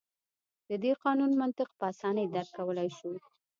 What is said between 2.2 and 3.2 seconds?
درک کولای شو.